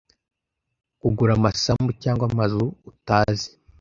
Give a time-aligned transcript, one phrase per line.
[0.99, 3.47] kugura amasambu cyangwa amazu utazi